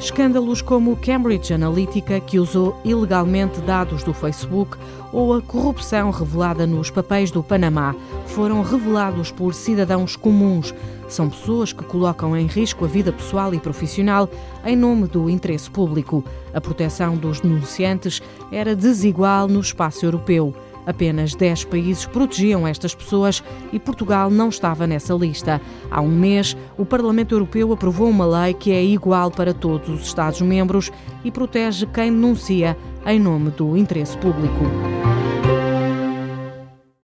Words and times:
Escândalos 0.00 0.62
como 0.62 0.96
Cambridge 0.96 1.52
Analytica, 1.52 2.20
que 2.20 2.38
usou 2.38 2.80
ilegalmente 2.84 3.60
dados 3.60 4.04
do 4.04 4.14
Facebook, 4.14 4.78
ou 5.12 5.34
a 5.34 5.42
corrupção 5.42 6.10
revelada 6.10 6.66
nos 6.68 6.88
papéis 6.88 7.32
do 7.32 7.42
Panamá 7.42 7.96
foram 8.26 8.62
revelados 8.62 9.32
por 9.32 9.52
cidadãos 9.54 10.14
comuns. 10.14 10.72
São 11.08 11.28
pessoas 11.28 11.72
que 11.72 11.82
colocam 11.82 12.36
em 12.36 12.46
risco 12.46 12.84
a 12.84 12.88
vida 12.88 13.12
pessoal 13.12 13.52
e 13.52 13.58
profissional 13.58 14.28
em 14.64 14.76
nome 14.76 15.08
do 15.08 15.28
interesse 15.28 15.68
público. 15.68 16.22
A 16.54 16.60
proteção 16.60 17.16
dos 17.16 17.40
denunciantes 17.40 18.22
era 18.52 18.76
desigual 18.76 19.48
no 19.48 19.60
espaço 19.60 20.06
europeu. 20.06 20.54
Apenas 20.88 21.34
10 21.34 21.64
países 21.64 22.06
protegiam 22.06 22.66
estas 22.66 22.94
pessoas 22.94 23.44
e 23.70 23.78
Portugal 23.78 24.30
não 24.30 24.48
estava 24.48 24.86
nessa 24.86 25.12
lista. 25.12 25.60
Há 25.90 26.00
um 26.00 26.08
mês, 26.08 26.56
o 26.78 26.86
Parlamento 26.86 27.34
Europeu 27.34 27.70
aprovou 27.74 28.08
uma 28.08 28.24
lei 28.24 28.54
que 28.54 28.72
é 28.72 28.82
igual 28.82 29.30
para 29.30 29.52
todos 29.52 29.90
os 29.90 30.06
Estados-membros 30.06 30.90
e 31.22 31.30
protege 31.30 31.84
quem 31.84 32.10
denuncia 32.10 32.74
em 33.04 33.20
nome 33.20 33.50
do 33.50 33.76
interesse 33.76 34.16
público. 34.16 34.64